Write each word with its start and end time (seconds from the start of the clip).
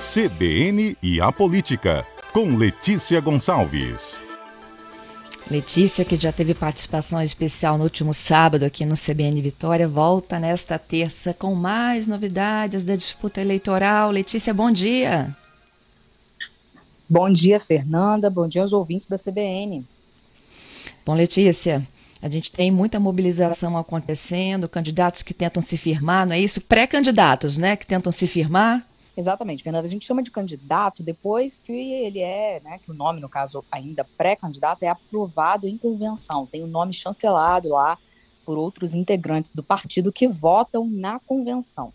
CBN 0.00 0.96
e 1.02 1.20
a 1.20 1.30
Política, 1.30 2.06
com 2.32 2.56
Letícia 2.56 3.20
Gonçalves. 3.20 4.18
Letícia, 5.50 6.06
que 6.06 6.16
já 6.18 6.32
teve 6.32 6.54
participação 6.54 7.20
especial 7.20 7.76
no 7.76 7.84
último 7.84 8.14
sábado 8.14 8.64
aqui 8.64 8.86
no 8.86 8.94
CBN 8.94 9.42
Vitória, 9.42 9.86
volta 9.86 10.38
nesta 10.38 10.78
terça 10.78 11.34
com 11.34 11.54
mais 11.54 12.06
novidades 12.06 12.82
da 12.82 12.96
disputa 12.96 13.42
eleitoral. 13.42 14.10
Letícia, 14.10 14.54
bom 14.54 14.70
dia. 14.70 15.36
Bom 17.06 17.28
dia, 17.30 17.60
Fernanda. 17.60 18.30
Bom 18.30 18.48
dia 18.48 18.62
aos 18.62 18.72
ouvintes 18.72 19.06
da 19.06 19.18
CBN. 19.18 19.84
Bom, 21.04 21.12
Letícia, 21.12 21.86
a 22.22 22.28
gente 22.30 22.50
tem 22.50 22.70
muita 22.70 22.98
mobilização 22.98 23.76
acontecendo, 23.76 24.66
candidatos 24.66 25.22
que 25.22 25.34
tentam 25.34 25.62
se 25.62 25.76
firmar, 25.76 26.26
não 26.26 26.32
é 26.32 26.40
isso? 26.40 26.58
Pré-candidatos, 26.58 27.58
né, 27.58 27.76
que 27.76 27.86
tentam 27.86 28.10
se 28.10 28.26
firmar. 28.26 28.86
Exatamente, 29.16 29.62
Fernanda. 29.62 29.86
A 29.86 29.90
gente 29.90 30.06
chama 30.06 30.22
de 30.22 30.30
candidato 30.30 31.02
depois 31.02 31.58
que 31.58 31.72
ele 31.72 32.20
é, 32.20 32.60
né, 32.60 32.78
que 32.78 32.90
o 32.90 32.94
nome, 32.94 33.20
no 33.20 33.28
caso, 33.28 33.64
ainda 33.70 34.04
pré-candidato, 34.16 34.82
é 34.82 34.88
aprovado 34.88 35.66
em 35.66 35.76
convenção. 35.76 36.46
Tem 36.46 36.62
o 36.62 36.66
nome 36.66 36.92
chancelado 36.92 37.68
lá 37.68 37.98
por 38.44 38.56
outros 38.56 38.94
integrantes 38.94 39.52
do 39.52 39.62
partido 39.62 40.12
que 40.12 40.26
votam 40.26 40.86
na 40.86 41.18
convenção. 41.18 41.92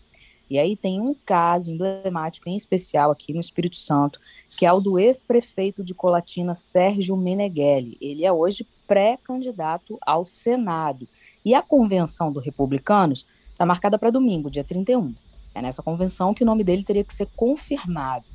E 0.48 0.58
aí 0.58 0.76
tem 0.76 1.00
um 1.00 1.12
caso 1.12 1.72
emblemático 1.72 2.48
em 2.48 2.56
especial 2.56 3.10
aqui 3.10 3.32
no 3.32 3.40
Espírito 3.40 3.76
Santo, 3.76 4.20
que 4.56 4.64
é 4.64 4.72
o 4.72 4.80
do 4.80 4.98
ex-prefeito 4.98 5.82
de 5.82 5.92
Colatina, 5.92 6.54
Sérgio 6.54 7.16
Meneghelli. 7.16 7.98
Ele 8.00 8.24
é 8.24 8.32
hoje 8.32 8.66
pré-candidato 8.86 9.98
ao 10.00 10.24
Senado. 10.24 11.08
E 11.44 11.54
a 11.54 11.62
convenção 11.62 12.30
do 12.30 12.38
Republicanos 12.38 13.26
está 13.50 13.66
marcada 13.66 13.98
para 13.98 14.10
domingo, 14.10 14.50
dia 14.50 14.62
31. 14.62 15.12
É 15.56 15.62
nessa 15.62 15.82
convenção 15.82 16.34
que 16.34 16.42
o 16.42 16.46
nome 16.46 16.62
dele 16.62 16.84
teria 16.84 17.02
que 17.02 17.14
ser 17.14 17.26
confirmado 17.34 18.26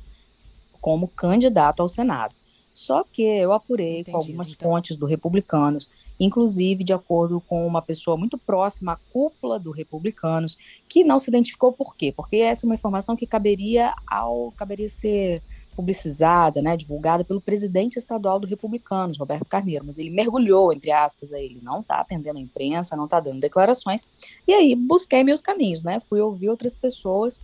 como 0.80 1.06
candidato 1.06 1.80
ao 1.80 1.88
Senado. 1.88 2.34
Só 2.72 3.04
que 3.04 3.22
eu 3.22 3.52
apurei 3.52 4.00
Entendi, 4.00 4.10
com 4.10 4.16
algumas 4.16 4.50
então. 4.50 4.68
fontes 4.68 4.96
do 4.96 5.06
Republicanos, 5.06 5.88
inclusive 6.18 6.82
de 6.82 6.92
acordo 6.92 7.40
com 7.40 7.64
uma 7.66 7.80
pessoa 7.82 8.16
muito 8.16 8.36
próxima 8.38 8.94
à 8.94 8.96
cúpula 9.12 9.58
do 9.58 9.70
Republicanos, 9.70 10.56
que 10.88 11.04
não 11.04 11.18
se 11.18 11.30
identificou 11.30 11.72
por 11.72 11.94
quê? 11.94 12.10
Porque 12.10 12.38
essa 12.38 12.64
é 12.64 12.66
uma 12.66 12.74
informação 12.74 13.14
que 13.14 13.26
caberia 13.26 13.94
ao 14.10 14.52
caberia 14.52 14.88
ser 14.88 15.42
publicizada, 15.74 16.62
né, 16.62 16.76
divulgada 16.76 17.24
pelo 17.24 17.40
presidente 17.40 17.98
estadual 17.98 18.38
do 18.38 18.46
Republicanos, 18.46 19.18
Roberto 19.18 19.48
Carneiro, 19.48 19.84
mas 19.84 19.98
ele 19.98 20.10
mergulhou, 20.10 20.72
entre 20.72 20.90
aspas, 20.90 21.32
aí, 21.32 21.46
ele 21.46 21.60
não 21.62 21.80
está 21.80 21.96
atendendo 21.96 22.38
a 22.38 22.42
imprensa, 22.42 22.96
não 22.96 23.06
está 23.06 23.20
dando 23.20 23.40
declarações, 23.40 24.06
e 24.46 24.52
aí 24.52 24.74
busquei 24.74 25.24
meus 25.24 25.40
caminhos, 25.40 25.82
né, 25.82 26.00
fui 26.08 26.20
ouvir 26.20 26.48
outras 26.48 26.74
pessoas 26.74 27.40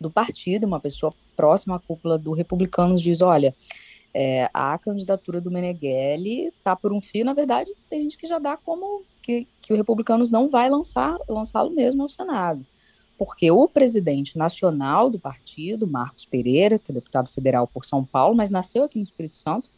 do 0.00 0.10
partido, 0.10 0.66
uma 0.66 0.80
pessoa 0.80 1.12
próxima 1.36 1.76
à 1.76 1.78
cúpula 1.78 2.18
do 2.18 2.32
Republicanos 2.32 3.02
diz, 3.02 3.20
olha, 3.20 3.54
é, 4.12 4.48
a 4.52 4.76
candidatura 4.78 5.40
do 5.40 5.50
Meneghelli 5.50 6.46
está 6.46 6.74
por 6.74 6.92
um 6.92 7.00
fio, 7.00 7.24
na 7.24 7.34
verdade, 7.34 7.72
tem 7.88 8.00
gente 8.00 8.18
que 8.18 8.26
já 8.26 8.38
dá 8.38 8.56
como 8.56 9.02
que, 9.22 9.46
que 9.60 9.72
o 9.72 9.76
Republicanos 9.76 10.30
não 10.30 10.48
vai 10.48 10.68
lançar 10.70 11.16
lançá-lo 11.28 11.70
mesmo 11.70 12.02
ao 12.02 12.08
Senado 12.08 12.64
porque 13.20 13.50
o 13.50 13.68
presidente 13.68 14.38
nacional 14.38 15.10
do 15.10 15.18
partido, 15.18 15.86
Marcos 15.86 16.24
Pereira, 16.24 16.78
que 16.78 16.90
é 16.90 16.94
deputado 16.94 17.28
federal 17.28 17.66
por 17.66 17.84
São 17.84 18.02
Paulo, 18.02 18.34
mas 18.34 18.48
nasceu 18.48 18.82
aqui 18.82 18.96
no 18.96 19.04
Espírito 19.04 19.36
Santo, 19.36 19.68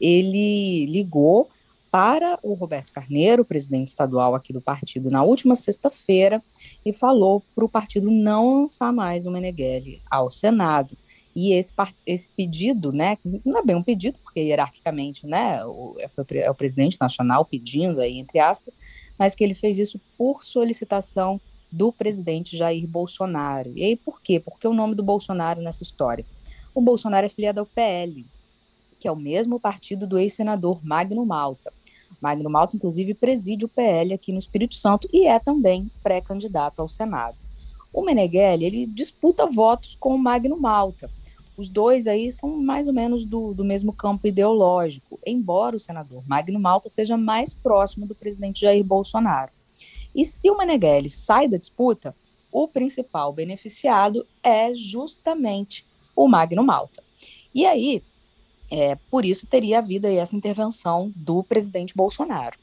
ele 0.00 0.86
ligou 0.86 1.50
para 1.90 2.38
o 2.40 2.54
Roberto 2.54 2.92
Carneiro, 2.92 3.44
presidente 3.44 3.88
estadual 3.88 4.36
aqui 4.36 4.52
do 4.52 4.60
partido, 4.60 5.10
na 5.10 5.24
última 5.24 5.56
sexta-feira, 5.56 6.40
e 6.86 6.92
falou 6.92 7.42
para 7.52 7.64
o 7.64 7.68
partido 7.68 8.12
não 8.12 8.60
lançar 8.60 8.92
mais 8.92 9.26
o 9.26 9.30
Meneghelli 9.32 10.00
ao 10.08 10.30
Senado. 10.30 10.96
E 11.34 11.52
esse, 11.52 11.72
esse 12.06 12.28
pedido, 12.28 12.92
né, 12.92 13.18
não 13.44 13.58
é 13.58 13.64
bem 13.64 13.74
um 13.74 13.82
pedido, 13.82 14.18
porque 14.22 14.38
hierarquicamente, 14.38 15.26
né, 15.26 15.64
o, 15.66 15.96
é, 15.98 16.08
é 16.42 16.50
o 16.50 16.54
presidente 16.54 16.96
nacional 17.00 17.44
pedindo, 17.44 18.00
aí, 18.00 18.20
entre 18.20 18.38
aspas, 18.38 18.78
mas 19.18 19.34
que 19.34 19.42
ele 19.42 19.56
fez 19.56 19.80
isso 19.80 20.00
por 20.16 20.44
solicitação 20.44 21.40
do 21.74 21.92
presidente 21.92 22.56
Jair 22.56 22.86
Bolsonaro. 22.86 23.72
E 23.74 23.84
aí 23.84 23.96
por 23.96 24.20
quê? 24.20 24.38
Porque 24.38 24.66
o 24.66 24.72
nome 24.72 24.94
do 24.94 25.02
Bolsonaro 25.02 25.60
nessa 25.60 25.82
história? 25.82 26.24
O 26.74 26.80
Bolsonaro 26.80 27.26
é 27.26 27.28
filiado 27.28 27.60
ao 27.60 27.66
PL, 27.66 28.24
que 28.98 29.08
é 29.08 29.12
o 29.12 29.16
mesmo 29.16 29.58
partido 29.58 30.06
do 30.06 30.18
ex-senador 30.18 30.84
Magno 30.84 31.26
Malta. 31.26 31.72
Magno 32.20 32.48
Malta, 32.48 32.76
inclusive, 32.76 33.12
preside 33.12 33.64
o 33.64 33.68
PL 33.68 34.14
aqui 34.14 34.32
no 34.32 34.38
Espírito 34.38 34.74
Santo 34.76 35.08
e 35.12 35.26
é 35.26 35.38
também 35.38 35.90
pré-candidato 36.02 36.80
ao 36.80 36.88
Senado. 36.88 37.36
O 37.92 38.02
Meneghelli, 38.02 38.64
ele 38.64 38.86
disputa 38.86 39.46
votos 39.46 39.96
com 39.98 40.14
o 40.14 40.18
Magno 40.18 40.58
Malta. 40.58 41.10
Os 41.56 41.68
dois 41.68 42.06
aí 42.06 42.30
são 42.32 42.56
mais 42.60 42.88
ou 42.88 42.94
menos 42.94 43.24
do, 43.24 43.52
do 43.52 43.64
mesmo 43.64 43.92
campo 43.92 44.26
ideológico, 44.26 45.18
embora 45.24 45.76
o 45.76 45.80
senador 45.80 46.22
Magno 46.26 46.58
Malta 46.58 46.88
seja 46.88 47.16
mais 47.16 47.52
próximo 47.52 48.06
do 48.06 48.14
presidente 48.14 48.62
Jair 48.62 48.82
Bolsonaro. 48.84 49.52
E 50.14 50.24
se 50.24 50.50
o 50.50 50.56
Meneghelli 50.56 51.10
sai 51.10 51.48
da 51.48 51.56
disputa, 51.56 52.14
o 52.52 52.68
principal 52.68 53.32
beneficiado 53.32 54.26
é 54.42 54.74
justamente 54.74 55.84
o 56.14 56.28
Magno 56.28 56.62
Malta. 56.62 57.02
E 57.54 57.66
aí, 57.66 58.02
é, 58.70 58.96
por 59.10 59.24
isso 59.24 59.46
teria 59.46 59.78
havido 59.78 60.06
essa 60.06 60.36
intervenção 60.36 61.12
do 61.16 61.42
presidente 61.42 61.94
Bolsonaro. 61.96 62.56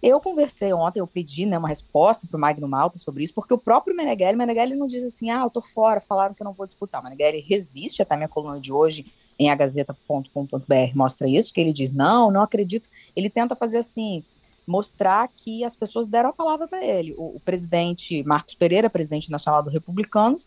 Eu 0.00 0.20
conversei 0.20 0.72
ontem, 0.72 1.00
eu 1.00 1.06
pedi 1.08 1.44
né, 1.44 1.58
uma 1.58 1.68
resposta 1.68 2.24
para 2.26 2.36
o 2.36 2.40
Magno 2.40 2.68
Malta 2.68 2.98
sobre 2.98 3.24
isso, 3.24 3.34
porque 3.34 3.52
o 3.52 3.58
próprio 3.58 3.96
Meneghelli, 3.96 4.36
Meneghelli 4.36 4.76
não 4.76 4.86
diz 4.86 5.02
assim, 5.02 5.28
ah, 5.28 5.42
eu 5.42 5.50
tô 5.50 5.60
fora, 5.60 6.00
falaram 6.00 6.34
que 6.34 6.42
eu 6.42 6.44
não 6.44 6.52
vou 6.52 6.66
disputar. 6.66 7.00
O 7.00 7.04
Meneghelli 7.04 7.40
resiste, 7.40 8.00
até 8.00 8.16
minha 8.16 8.28
coluna 8.28 8.60
de 8.60 8.72
hoje 8.72 9.06
em 9.38 9.50
agazeta.com.br 9.50 10.94
mostra 10.94 11.28
isso, 11.28 11.52
que 11.52 11.60
ele 11.60 11.72
diz, 11.72 11.92
não, 11.92 12.30
não 12.30 12.42
acredito. 12.42 12.88
Ele 13.14 13.28
tenta 13.28 13.56
fazer 13.56 13.78
assim, 13.78 14.22
mostrar 14.68 15.28
que 15.34 15.64
as 15.64 15.74
pessoas 15.74 16.06
deram 16.06 16.28
a 16.28 16.32
palavra 16.32 16.68
para 16.68 16.84
ele. 16.84 17.14
O, 17.16 17.36
o, 17.36 17.40
presidente 17.40 18.22
Marcos 18.22 18.54
Pereira, 18.54 18.90
presidente 18.90 19.30
nacional 19.30 19.62
do 19.62 19.70
Republicanos, 19.70 20.46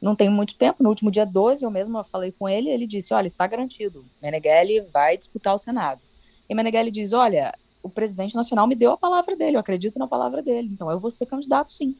não 0.00 0.14
tem 0.14 0.28
muito 0.28 0.54
tempo, 0.54 0.82
no 0.82 0.90
último 0.90 1.10
dia 1.10 1.24
12, 1.24 1.64
eu 1.64 1.70
mesma 1.70 2.04
falei 2.04 2.30
com 2.30 2.46
ele, 2.46 2.68
ele 2.68 2.86
disse, 2.86 3.14
olha, 3.14 3.26
está 3.26 3.46
garantido, 3.46 4.04
Meneghelli 4.22 4.82
vai 4.92 5.16
disputar 5.16 5.54
o 5.54 5.58
Senado. 5.58 6.02
E 6.46 6.54
Meneghelli 6.54 6.90
diz, 6.90 7.14
olha, 7.14 7.54
o 7.82 7.88
presidente 7.88 8.34
nacional 8.34 8.66
me 8.66 8.74
deu 8.74 8.92
a 8.92 8.98
palavra 8.98 9.34
dele, 9.34 9.56
eu 9.56 9.60
acredito 9.60 9.98
na 9.98 10.06
palavra 10.06 10.42
dele, 10.42 10.68
então 10.70 10.90
eu 10.90 11.00
vou 11.00 11.10
ser 11.10 11.24
candidato 11.24 11.72
sim. 11.72 11.96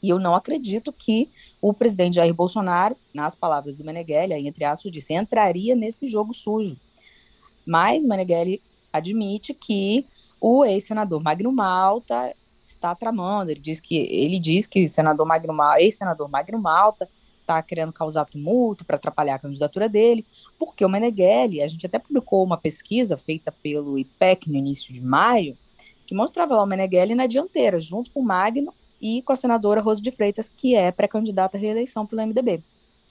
E 0.00 0.10
eu 0.10 0.20
não 0.20 0.36
acredito 0.36 0.92
que 0.92 1.28
o 1.60 1.74
presidente 1.74 2.16
Jair 2.16 2.32
Bolsonaro, 2.32 2.96
nas 3.12 3.34
palavras 3.34 3.74
do 3.74 3.82
Meneghelli, 3.82 4.34
aí, 4.34 4.46
entre 4.46 4.64
aspas, 4.64 4.92
disse, 4.92 5.12
entraria 5.12 5.74
nesse 5.74 6.06
jogo 6.06 6.32
sujo. 6.32 6.76
Mas 7.66 8.04
Meneghelli 8.04 8.62
admite 8.92 9.52
que 9.52 10.06
o 10.46 10.62
ex-senador 10.62 11.22
Magno 11.22 11.50
Malta 11.50 12.36
está 12.66 12.94
tramando. 12.94 13.50
Ele 13.50 13.60
diz 13.60 13.80
que 13.80 13.96
ele 13.96 14.38
diz 14.38 14.66
que 14.66 14.86
senador 14.86 15.26
Magno 15.26 15.54
ex-senador 15.78 16.28
Magno 16.28 16.58
Malta 16.58 17.08
está 17.40 17.62
querendo 17.62 17.94
causar 17.94 18.26
tumulto 18.26 18.84
para 18.84 18.96
atrapalhar 18.96 19.36
a 19.36 19.38
candidatura 19.38 19.88
dele, 19.88 20.22
porque 20.58 20.84
o 20.84 20.88
Meneghelli, 20.88 21.62
a 21.62 21.66
gente 21.66 21.86
até 21.86 21.98
publicou 21.98 22.44
uma 22.44 22.58
pesquisa 22.58 23.16
feita 23.16 23.50
pelo 23.50 23.98
IPEC 23.98 24.50
no 24.50 24.56
início 24.56 24.92
de 24.92 25.00
maio, 25.00 25.56
que 26.06 26.14
mostrava 26.14 26.56
lá 26.56 26.62
o 26.62 26.66
Meneghelli 26.66 27.14
na 27.14 27.26
dianteira, 27.26 27.80
junto 27.80 28.10
com 28.10 28.20
o 28.20 28.24
Magno 28.24 28.72
e 29.00 29.22
com 29.22 29.32
a 29.32 29.36
senadora 29.36 29.80
Rosa 29.80 30.02
de 30.02 30.10
Freitas, 30.10 30.50
que 30.50 30.74
é 30.74 30.92
pré-candidata 30.92 31.56
à 31.56 31.60
reeleição 31.60 32.06
pelo 32.06 32.20
MDB. 32.20 32.62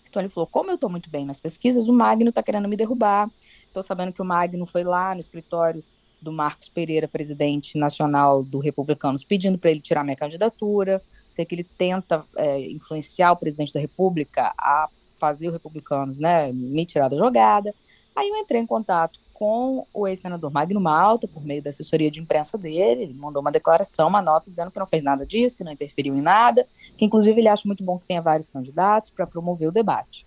Então 0.08 0.22
ele 0.22 0.30
falou: 0.30 0.46
como 0.46 0.70
eu 0.70 0.76
estou 0.76 0.90
muito 0.90 1.10
bem 1.10 1.26
nas 1.26 1.40
pesquisas, 1.40 1.88
o 1.88 1.94
Magno 1.94 2.30
está 2.30 2.44
querendo 2.44 2.70
me 2.70 2.78
derrubar. 2.78 3.28
Estou 3.66 3.82
sabendo 3.82 4.14
que 4.14 4.22
o 4.22 4.26
Magno 4.26 4.68
foi 4.68 4.84
lá 4.84 5.16
no 5.16 5.20
escritório 5.20 5.84
do 6.23 6.31
Marcos 6.31 6.69
Pereira, 6.69 7.07
presidente 7.07 7.78
nacional 7.78 8.41
do 8.41 8.59
Republicanos, 8.59 9.23
pedindo 9.23 9.57
para 9.57 9.72
ele 9.72 9.81
tirar 9.81 10.03
minha 10.03 10.16
candidatura. 10.16 11.01
Sei 11.29 11.45
que 11.45 11.53
ele 11.53 11.63
tenta 11.63 12.23
é, 12.35 12.61
influenciar 12.72 13.31
o 13.31 13.37
presidente 13.37 13.73
da 13.73 13.79
República 13.79 14.53
a 14.58 14.87
fazer 15.20 15.49
o 15.49 15.52
Republicanos 15.52 16.20
né, 16.20 16.52
me 16.52 16.85
tirar 16.85 17.09
da 17.09 17.17
jogada. 17.17 17.73
Aí 18.16 18.29
eu 18.29 18.37
entrei 18.37 18.61
em 18.61 18.66
contato 18.66 19.20
com 19.34 19.85
o 19.93 20.08
ex-senador 20.08 20.52
Magno 20.52 20.79
Malta, 20.79 21.28
por 21.28 21.43
meio 21.43 21.61
da 21.61 21.70
assessoria 21.70 22.09
de 22.09 22.22
imprensa 22.22 22.58
dele. 22.58 23.03
Ele 23.03 23.14
mandou 23.14 23.41
uma 23.41 23.52
declaração, 23.52 24.08
uma 24.08 24.22
nota 24.22 24.49
dizendo 24.49 24.72
que 24.72 24.79
não 24.79 24.87
fez 24.87 25.02
nada 25.02 25.26
disso, 25.26 25.58
que 25.58 25.64
não 25.64 25.72
interferiu 25.72 26.16
em 26.16 26.22
nada, 26.22 26.66
que 26.96 27.03
inclusive 27.03 27.41
ele 27.41 27.49
acha 27.49 27.64
muito 27.66 27.84
bom 27.84 27.97
que 27.99 28.05
tenha 28.05 28.22
vários 28.22 28.49
candidatos 28.49 29.09
para 29.09 29.28
promover 29.28 29.67
o 29.67 29.72
debate. 29.72 30.26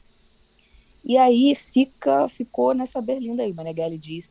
E 1.05 1.17
aí 1.17 1.55
fica, 1.55 2.29
ficou 2.29 2.75
nessa 2.75 3.01
berlinda 3.01 3.45
aí. 3.45 3.53
Meneghelli 3.53 3.97
diz 3.97 4.29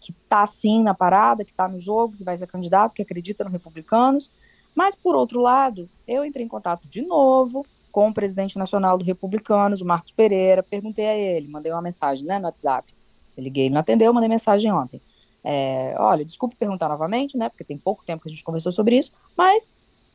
que 0.00 0.12
está 0.12 0.46
sim 0.46 0.82
na 0.82 0.94
parada, 0.94 1.44
que 1.44 1.50
está 1.50 1.68
no 1.68 1.80
jogo, 1.80 2.16
que 2.16 2.24
vai 2.24 2.36
ser 2.36 2.46
candidato, 2.46 2.94
que 2.94 3.02
acredita 3.02 3.44
no 3.44 3.50
Republicanos. 3.50 4.30
Mas, 4.74 4.94
por 4.94 5.14
outro 5.14 5.40
lado, 5.40 5.88
eu 6.06 6.24
entrei 6.24 6.44
em 6.44 6.48
contato 6.48 6.86
de 6.88 7.02
novo 7.02 7.66
com 7.90 8.08
o 8.08 8.14
presidente 8.14 8.58
nacional 8.58 8.96
do 8.96 9.04
Republicanos, 9.04 9.80
o 9.80 9.84
Marcos 9.84 10.12
Pereira, 10.12 10.62
perguntei 10.62 11.06
a 11.06 11.16
ele, 11.16 11.48
mandei 11.48 11.72
uma 11.72 11.82
mensagem 11.82 12.26
né, 12.26 12.38
no 12.38 12.44
WhatsApp. 12.44 12.92
Eu 13.36 13.42
liguei, 13.42 13.64
ele 13.64 13.74
não 13.74 13.80
atendeu, 13.80 14.12
mandei 14.12 14.28
mensagem 14.28 14.72
ontem. 14.72 15.00
É, 15.42 15.94
olha, 15.98 16.24
desculpe 16.24 16.54
perguntar 16.54 16.88
novamente, 16.88 17.36
né, 17.36 17.48
porque 17.48 17.64
tem 17.64 17.78
pouco 17.78 18.04
tempo 18.04 18.22
que 18.22 18.28
a 18.28 18.32
gente 18.32 18.44
conversou 18.44 18.70
sobre 18.70 18.98
isso, 18.98 19.12
mas 19.36 19.68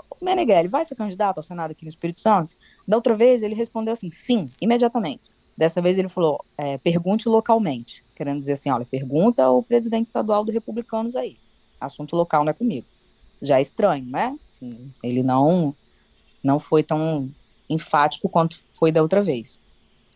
o 0.10 0.24
Meneghelli 0.24 0.68
vai 0.68 0.86
ser 0.86 0.96
candidato 0.96 1.38
ao 1.38 1.44
Senado 1.44 1.72
aqui 1.72 1.84
no 1.84 1.90
Espírito 1.90 2.22
Santo? 2.22 2.56
Da 2.88 2.96
outra 2.96 3.16
vez, 3.16 3.42
ele 3.42 3.56
respondeu 3.56 3.94
assim, 3.94 4.12
sim, 4.12 4.50
imediatamente. 4.62 5.22
Dessa 5.58 5.82
vez 5.82 5.98
ele 5.98 6.10
falou: 6.10 6.44
é, 6.58 6.78
pergunte 6.78 7.30
localmente, 7.30 8.03
querendo 8.16 8.40
dizer 8.40 8.54
assim: 8.54 8.70
olha, 8.70 8.86
pergunta 8.86 9.44
ao 9.44 9.64
presidente 9.64 10.08
estadual 10.08 10.44
do 10.44 10.52
Republicanos 10.52 11.16
aí. 11.16 11.38
Assunto 11.80 12.16
local 12.16 12.44
não 12.44 12.52
é 12.52 12.54
comigo. 12.54 12.88
Já 13.42 13.60
é 13.60 13.62
estranho, 13.62 14.06
né? 14.06 14.38
Assim, 14.48 14.92
ele 15.04 15.22
não, 15.22 15.76
não 16.44 16.60
foi 16.60 16.82
tão 16.82 17.30
enfático 17.70 18.30
quanto 18.30 18.60
foi 18.78 18.92
da 18.92 19.02
outra 19.02 19.22
vez. 19.22 19.60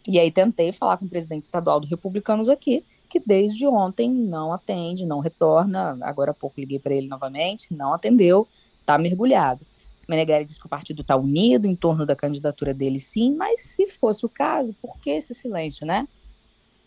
E 0.07 0.17
aí 0.17 0.31
tentei 0.31 0.71
falar 0.71 0.97
com 0.97 1.05
o 1.05 1.09
presidente 1.09 1.43
estadual 1.43 1.81
do 1.81 1.87
Republicanos 1.87 2.47
aqui, 2.47 2.83
que 3.09 3.19
desde 3.19 3.67
ontem 3.67 4.09
não 4.09 4.53
atende, 4.53 5.05
não 5.05 5.19
retorna. 5.19 5.97
Agora 6.01 6.31
há 6.31 6.33
pouco 6.33 6.61
liguei 6.61 6.79
para 6.79 6.93
ele 6.93 7.07
novamente, 7.07 7.73
não 7.73 7.93
atendeu, 7.93 8.47
está 8.79 8.97
mergulhado. 8.97 9.65
Meneghelli 10.07 10.45
diz 10.45 10.57
que 10.57 10.65
o 10.65 10.69
partido 10.69 11.01
está 11.01 11.17
unido 11.17 11.67
em 11.67 11.75
torno 11.75 12.05
da 12.05 12.15
candidatura 12.15 12.73
dele, 12.73 12.97
sim, 12.97 13.35
mas 13.35 13.59
se 13.61 13.87
fosse 13.87 14.25
o 14.25 14.29
caso, 14.29 14.73
por 14.81 14.97
que 14.99 15.09
esse 15.09 15.33
silêncio, 15.33 15.85
né? 15.85 16.07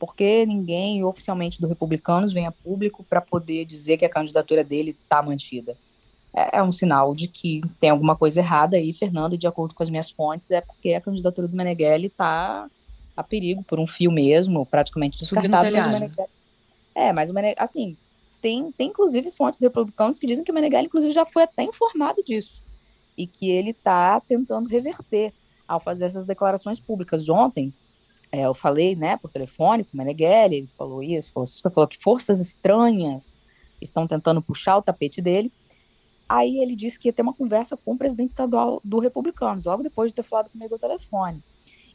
Porque 0.01 0.47
ninguém 0.47 1.05
oficialmente 1.05 1.61
do 1.61 1.69
Republicanos 1.69 2.33
vem 2.33 2.47
a 2.47 2.51
público 2.51 3.05
para 3.05 3.21
poder 3.21 3.67
dizer 3.67 3.99
que 3.99 4.05
a 4.07 4.09
candidatura 4.09 4.65
dele 4.65 4.97
está 4.99 5.23
mantida. 5.23 5.77
É, 6.35 6.57
é, 6.57 6.63
um 6.63 6.73
sinal 6.73 7.15
de 7.15 7.29
que 7.29 7.61
tem 7.79 7.91
alguma 7.91 8.17
coisa 8.17 8.41
errada 8.41 8.79
aí, 8.79 8.95
Fernando, 8.95 9.37
de 9.37 9.47
acordo 9.47 9.75
com 9.75 9.83
as 9.83 9.91
minhas 9.91 10.11
fontes, 10.11 10.51
é 10.51 10.63
porque 10.63 10.95
a 10.95 11.03
candidatura 11.03 11.47
do 11.47 11.55
Meneghelli 11.55 12.07
está 12.07 12.67
a 13.15 13.23
perigo 13.23 13.63
por 13.63 13.79
um 13.79 13.87
fio 13.87 14.11
mesmo, 14.11 14.65
praticamente 14.65 15.19
descartado. 15.19 15.67
É, 16.95 17.13
mas 17.13 17.31
o 17.31 17.35
Meneghelli, 17.35 17.57
assim, 17.59 17.95
tem, 18.41 18.73
tem 18.73 18.89
inclusive 18.89 19.31
fontes 19.31 19.61
do 19.61 19.65
Republicanos 19.65 20.19
que 20.19 20.27
dizem 20.27 20.43
que 20.43 20.51
o 20.51 20.55
Meneghelli, 20.55 20.87
inclusive, 20.87 21.13
já 21.13 21.27
foi 21.27 21.43
até 21.43 21.63
informado 21.63 22.25
disso 22.25 22.63
e 23.19 23.27
que 23.27 23.51
ele 23.51 23.73
está 23.73 24.19
tentando 24.19 24.67
reverter 24.67 25.35
ao 25.69 25.79
fazer 25.79 26.07
essas 26.07 26.25
declarações 26.25 26.81
públicas. 26.81 27.23
De 27.23 27.31
ontem, 27.31 27.71
é, 28.33 28.43
eu 28.43 28.55
falei 28.55 28.95
né, 28.95 29.17
por 29.17 29.31
telefone 29.31 29.85
com 29.85 29.95
o 29.95 29.97
Meneghelli, 29.97 30.57
ele 30.57 30.67
falou 30.67 31.03
isso, 31.03 31.33
falou, 31.33 31.47
falou 31.73 31.89
que 31.89 31.99
forças 31.99 32.41
estranhas 32.41 33.39
estão 33.81 34.07
tentando 34.07 34.43
puxar 34.43 34.77
o 34.77 34.83
tapete 34.83 35.21
dele. 35.21 35.53
Aí 36.29 36.59
ele 36.59 36.77
disse 36.77 36.99
que 36.99 37.09
ia 37.09 37.13
ter 37.13 37.23
uma 37.23 37.35
conversa 37.35 37.77
com 37.77 37.95
o 37.95 37.99
presidente 37.99 38.31
estadual 38.31 38.81
do 38.85 39.01
Republicanos, 39.01 39.65
logo 39.65 39.83
depois 39.83 40.13
de 40.13 40.17
ter 40.17 40.23
falado 40.23 40.51
comigo 40.51 40.75
ao 40.75 40.79
telefone. 40.79 41.43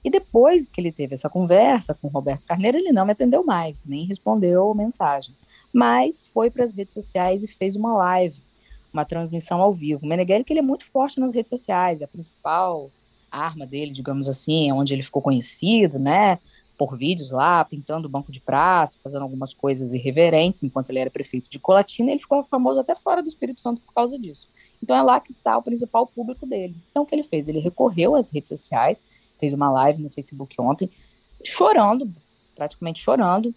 E 0.03 0.09
depois 0.09 0.67
que 0.67 0.79
ele 0.79 0.91
teve 0.91 1.13
essa 1.13 1.29
conversa 1.29 1.93
com 1.93 2.07
o 2.07 2.11
Roberto 2.11 2.45
Carneiro, 2.45 2.77
ele 2.77 2.91
não 2.91 3.05
me 3.05 3.13
atendeu 3.13 3.43
mais, 3.43 3.81
nem 3.85 4.05
respondeu 4.05 4.73
mensagens. 4.75 5.45
Mas 5.73 6.23
foi 6.33 6.51
para 6.51 6.63
as 6.63 6.75
redes 6.75 6.93
sociais 6.93 7.43
e 7.43 7.47
fez 7.47 7.75
uma 7.75 7.93
live 7.93 8.43
uma 8.95 9.05
transmissão 9.05 9.61
ao 9.61 9.73
vivo. 9.73 10.05
O 10.05 10.07
Meneghelli, 10.07 10.43
que 10.43 10.53
ele 10.53 10.61
é 10.61 10.63
muito 10.63 10.85
forte 10.85 11.19
nas 11.19 11.35
redes 11.35 11.49
sociais, 11.49 12.01
é 12.01 12.05
a 12.05 12.07
principal 12.07 12.89
arma 13.35 13.65
dele, 13.65 13.91
digamos 13.91 14.27
assim, 14.27 14.69
é 14.69 14.73
onde 14.73 14.93
ele 14.93 15.03
ficou 15.03 15.21
conhecido, 15.21 15.99
né, 15.99 16.39
por 16.77 16.97
vídeos 16.97 17.31
lá, 17.31 17.63
pintando 17.63 18.07
o 18.07 18.11
banco 18.11 18.31
de 18.31 18.39
praça, 18.39 18.99
fazendo 19.03 19.21
algumas 19.21 19.53
coisas 19.53 19.93
irreverentes, 19.93 20.63
enquanto 20.63 20.89
ele 20.89 20.99
era 20.99 21.09
prefeito 21.09 21.49
de 21.49 21.57
Colatina, 21.57 22.11
ele 22.11 22.19
ficou 22.19 22.43
famoso 22.43 22.79
até 22.79 22.93
fora 22.93 23.21
do 23.21 23.27
Espírito 23.27 23.61
Santo 23.61 23.81
por 23.81 23.93
causa 23.93 24.19
disso. 24.19 24.49
Então 24.83 24.95
é 24.95 25.01
lá 25.01 25.19
que 25.19 25.31
está 25.31 25.57
o 25.57 25.63
principal 25.63 26.05
público 26.05 26.45
dele. 26.45 26.75
Então 26.91 27.03
o 27.03 27.05
que 27.05 27.15
ele 27.15 27.23
fez? 27.23 27.47
Ele 27.47 27.59
recorreu 27.59 28.15
às 28.15 28.29
redes 28.29 28.49
sociais, 28.49 29.01
fez 29.39 29.53
uma 29.53 29.71
live 29.71 30.01
no 30.01 30.09
Facebook 30.09 30.53
ontem, 30.59 30.89
chorando, 31.43 32.11
praticamente 32.55 33.01
chorando, 33.01 33.55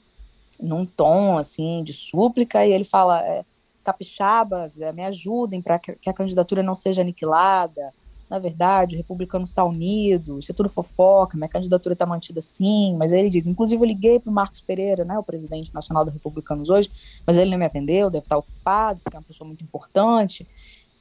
num 0.61 0.87
tom, 0.87 1.39
assim, 1.39 1.83
de 1.83 1.93
súplica, 1.93 2.67
e 2.67 2.73
ele 2.73 2.85
fala... 2.85 3.21
É, 3.27 3.45
capixabas 3.89 4.79
é, 4.81 4.93
me 4.93 5.03
ajudem 5.05 5.63
para 5.63 5.79
que, 5.79 6.11
a 6.11 6.13
candidatura 6.13 6.63
não 6.63 6.75
seja 6.75 7.01
aniquilada. 7.01 7.95
Na 8.29 8.39
verdade, 8.39 8.95
o 8.95 8.99
republicano 8.99 9.45
está 9.45 9.65
unido, 9.65 10.39
isso 10.39 10.53
é 10.53 10.55
tudo 10.55 10.69
fofoca, 10.69 11.37
minha 11.37 11.49
candidatura 11.49 11.95
está 11.95 12.05
mantida 12.05 12.41
sim, 12.41 12.95
mas 12.97 13.13
aí 13.13 13.21
ele 13.21 13.31
diz, 13.31 13.47
inclusive 13.47 13.83
eu 13.83 13.87
liguei 13.87 14.21
para 14.21 14.31
o 14.31 14.35
Marcos 14.35 14.61
Pereira, 14.61 15.05
né, 15.05 15.19
o 15.19 15.23
presidente 15.23 15.73
nacional 15.73 16.05
do 16.05 16.11
Republicanos 16.11 16.69
hoje, 16.69 16.91
mas 17.27 17.39
ele 17.39 17.51
não 17.51 17.59
me 17.59 17.65
atendeu, 17.65 18.11
deve 18.11 18.27
estar 18.27 18.37
ocupado, 18.37 19.01
porque 19.03 19.17
é 19.17 19.21
uma 19.21 19.25
pessoa 19.25 19.47
muito 19.47 19.65
importante, 19.65 20.47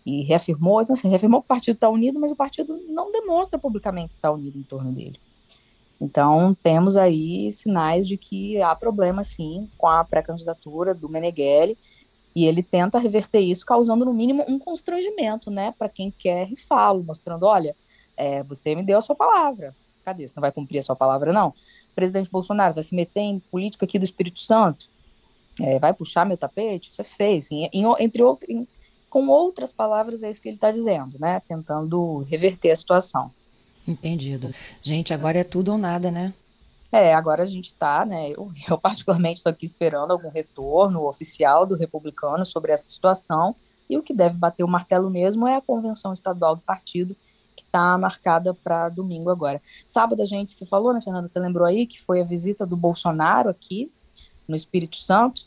e 0.06 0.24
reafirmou, 0.24 0.82
então 0.82 0.94
assim, 0.94 1.10
reafirmou 1.10 1.42
que 1.42 1.46
o 1.46 1.50
partido 1.50 1.76
está 1.76 1.90
unido, 1.90 2.18
mas 2.18 2.32
o 2.32 2.36
partido 2.36 2.80
não 2.88 3.12
demonstra 3.12 3.60
publicamente 3.60 4.14
estar 4.14 4.32
unido 4.32 4.58
em 4.58 4.64
torno 4.64 4.90
dele. 4.94 5.20
Então, 6.00 6.56
temos 6.64 6.96
aí 6.96 7.52
sinais 7.52 8.08
de 8.08 8.18
que 8.18 8.62
há 8.62 8.74
problema, 8.76 9.24
sim, 9.24 9.68
com 9.78 9.88
a 9.88 10.04
pré-candidatura 10.06 10.94
do 10.94 11.10
Meneghelli, 11.10 11.78
e 12.38 12.46
ele 12.46 12.62
tenta 12.62 13.00
reverter 13.00 13.40
isso, 13.40 13.66
causando 13.66 14.06
no 14.06 14.14
mínimo 14.14 14.46
um 14.48 14.60
constrangimento, 14.60 15.50
né, 15.50 15.74
para 15.76 15.90
quem 15.90 16.12
quer 16.12 16.46
rifá-lo, 16.46 17.04
mostrando: 17.04 17.48
olha, 17.48 17.76
é, 18.16 18.44
você 18.44 18.76
me 18.76 18.84
deu 18.84 19.00
a 19.00 19.02
sua 19.02 19.16
palavra, 19.16 19.74
cadê? 20.06 20.28
Você 20.28 20.36
não 20.36 20.42
vai 20.42 20.52
cumprir 20.52 20.78
a 20.78 20.84
sua 20.84 20.96
palavra, 20.96 21.34
não? 21.34 21.50
O 21.50 21.96
presidente 21.96 22.30
Bolsonaro 22.30 22.76
vai 22.76 22.84
se 22.84 22.94
meter 22.94 23.22
em 23.22 23.40
política 23.40 23.86
aqui 23.86 23.98
do 23.98 24.06
Espírito 24.06 24.38
Santo? 24.38 24.88
É, 25.60 25.80
vai 25.80 25.92
puxar 25.96 26.28
meu 26.28 26.38
tapete? 26.38 26.92
Você 26.94 27.04
fez, 27.04 27.52
em, 27.52 27.68
em, 27.74 27.86
entre 28.00 28.22
outros, 28.22 28.48
com 29.10 29.28
outras 29.30 29.72
palavras, 29.72 30.22
é 30.22 30.30
isso 30.30 30.40
que 30.40 30.50
ele 30.50 30.58
está 30.58 30.70
dizendo, 30.70 31.18
né? 31.20 31.40
Tentando 31.40 32.20
reverter 32.20 32.70
a 32.70 32.76
situação. 32.76 33.32
Entendido. 33.88 34.54
Gente, 34.80 35.12
agora 35.12 35.40
é 35.40 35.44
tudo 35.44 35.72
ou 35.72 35.78
nada, 35.78 36.12
né? 36.12 36.36
É, 36.92 37.14
agora 37.14 37.44
a 37.44 37.46
gente 37.46 37.68
está, 37.68 38.06
né? 38.06 38.30
Eu, 38.30 38.52
eu 38.70 38.78
particularmente 38.78 39.38
estou 39.38 39.52
aqui 39.52 39.66
esperando 39.66 40.12
algum 40.12 40.30
retorno 40.30 41.08
oficial 41.08 41.66
do 41.66 41.76
republicano 41.76 42.46
sobre 42.46 42.72
essa 42.72 42.90
situação. 42.90 43.56
E 43.90 43.98
o 43.98 44.04
que 44.04 44.14
deve 44.14 44.38
bater 44.38 44.64
o 44.64 44.68
martelo 44.68 45.10
mesmo 45.10 45.48
é 45.48 45.56
a 45.56 45.62
convenção 45.62 46.12
estadual 46.14 46.56
do 46.56 46.62
partido, 46.62 47.16
que 47.56 47.64
está 47.64 47.98
marcada 47.98 48.54
para 48.54 48.90
domingo 48.90 49.30
agora. 49.30 49.62
Sábado 49.86 50.22
a 50.22 50.26
gente 50.26 50.52
se 50.52 50.66
falou, 50.66 50.94
né, 50.94 51.02
Fernanda? 51.02 51.28
Você 51.28 51.40
lembrou 51.40 51.66
aí 51.66 51.86
que 51.86 52.02
foi 52.02 52.22
a 52.22 52.26
visita 52.26 52.66
do 52.66 52.76
Bolsonaro 52.76 53.50
aqui 53.50 53.92
no 54.48 54.56
Espírito 54.56 54.98
Santo, 54.98 55.46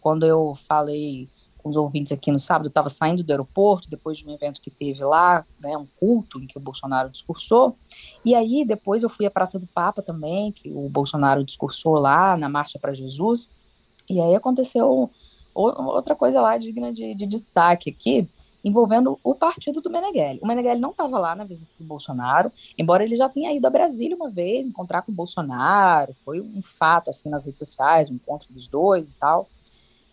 quando 0.00 0.26
eu 0.26 0.56
falei 0.68 1.28
com 1.66 1.70
os 1.70 1.76
ouvintes 1.76 2.12
aqui 2.12 2.30
no 2.30 2.38
sábado, 2.38 2.66
eu 2.66 2.68
estava 2.68 2.88
saindo 2.88 3.24
do 3.24 3.30
aeroporto, 3.32 3.90
depois 3.90 4.18
de 4.18 4.28
um 4.28 4.32
evento 4.32 4.60
que 4.60 4.70
teve 4.70 5.02
lá, 5.02 5.44
né, 5.58 5.76
um 5.76 5.84
culto 5.98 6.40
em 6.40 6.46
que 6.46 6.56
o 6.56 6.60
Bolsonaro 6.60 7.10
discursou, 7.10 7.74
e 8.24 8.36
aí 8.36 8.64
depois 8.64 9.02
eu 9.02 9.10
fui 9.10 9.26
à 9.26 9.30
Praça 9.32 9.58
do 9.58 9.66
Papa 9.66 10.00
também, 10.00 10.52
que 10.52 10.70
o 10.70 10.88
Bolsonaro 10.88 11.42
discursou 11.42 11.94
lá 11.94 12.36
na 12.36 12.48
Marcha 12.48 12.78
para 12.78 12.94
Jesus, 12.94 13.50
e 14.08 14.20
aí 14.20 14.36
aconteceu 14.36 15.10
outra 15.52 16.14
coisa 16.14 16.40
lá 16.40 16.56
digna 16.56 16.92
de, 16.92 17.16
de 17.16 17.26
destaque 17.26 17.90
aqui, 17.90 18.28
envolvendo 18.64 19.18
o 19.24 19.34
partido 19.34 19.80
do 19.80 19.90
Meneghelli. 19.90 20.38
O 20.42 20.46
Meneghelli 20.46 20.80
não 20.80 20.90
estava 20.90 21.18
lá 21.18 21.34
na 21.34 21.42
visita 21.42 21.70
do 21.80 21.84
Bolsonaro, 21.84 22.52
embora 22.78 23.04
ele 23.04 23.16
já 23.16 23.28
tenha 23.28 23.52
ido 23.52 23.66
a 23.66 23.70
Brasília 23.70 24.14
uma 24.14 24.30
vez, 24.30 24.68
encontrar 24.68 25.02
com 25.02 25.10
o 25.10 25.14
Bolsonaro, 25.14 26.14
foi 26.24 26.40
um 26.40 26.62
fato, 26.62 27.10
assim, 27.10 27.28
nas 27.28 27.44
redes 27.44 27.58
sociais, 27.58 28.08
um 28.08 28.14
encontro 28.14 28.46
dos 28.52 28.68
dois 28.68 29.08
e 29.08 29.14
tal, 29.14 29.48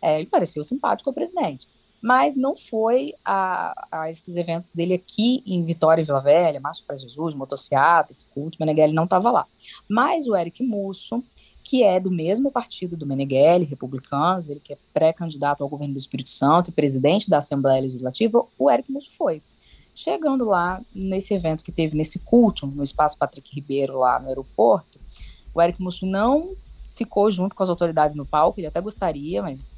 é, 0.04 0.20
ele 0.20 0.30
pareceu 0.30 0.64
simpático 0.66 1.10
ao 1.10 1.14
presidente. 1.14 1.68
Mas 2.02 2.36
não 2.36 2.54
foi 2.54 3.14
a, 3.24 3.88
a, 3.90 4.10
esses 4.10 4.36
eventos 4.36 4.74
dele 4.74 4.94
aqui 4.94 5.42
em 5.46 5.64
Vitória 5.64 6.02
e 6.02 6.06
Vila 6.06 6.20
Velha, 6.20 6.60
Márcio 6.60 6.84
para 6.86 6.98
Jesus, 6.98 7.34
Motociata, 7.34 8.12
esse 8.12 8.26
culto, 8.26 8.58
Meneghelli 8.60 8.94
não 8.94 9.06
estava 9.06 9.32
lá. 9.32 9.48
Mas 9.88 10.28
o 10.28 10.36
Eric 10.36 10.62
Musso, 10.62 11.24
que 11.64 11.82
é 11.82 12.02
do 12.02 12.12
mesmo 12.12 12.52
partido 12.52 12.98
do 12.98 13.06
Meneghelli, 13.06 13.64
republicanos, 13.64 14.50
ele 14.50 14.60
que 14.60 14.74
é 14.74 14.78
pré-candidato 14.94 15.64
ao 15.64 15.70
governo 15.70 15.94
do 15.94 15.98
Espírito 15.98 16.30
Santo 16.30 16.70
e 16.70 16.74
presidente 16.74 17.30
da 17.30 17.38
Assembleia 17.38 17.82
Legislativa, 17.82 18.46
o 18.60 18.70
Eric 18.70 18.92
Musso 18.92 19.12
foi. 19.18 19.42
Chegando 19.96 20.44
lá, 20.44 20.82
nesse 20.94 21.34
evento 21.34 21.64
que 21.64 21.72
teve 21.72 21.96
nesse 21.96 22.20
culto, 22.20 22.68
no 22.68 22.84
Espaço 22.84 23.18
Patrick 23.18 23.56
Ribeiro, 23.56 24.00
lá 24.00 24.20
no 24.20 24.28
aeroporto, 24.28 25.00
o 25.54 25.62
Eric 25.62 25.82
Musso 25.82 26.06
não 26.06 26.54
ficou 26.94 27.30
junto 27.32 27.56
com 27.56 27.64
as 27.64 27.70
autoridades 27.70 28.16
no 28.16 28.26
palco, 28.26 28.60
ele 28.60 28.68
até 28.68 28.80
gostaria, 28.80 29.42
mas 29.42 29.76